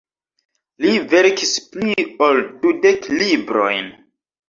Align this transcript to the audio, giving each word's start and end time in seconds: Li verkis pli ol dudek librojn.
Li 0.85 0.93
verkis 1.11 1.53
pli 1.75 2.07
ol 2.31 2.43
dudek 2.67 3.11
librojn. 3.21 3.97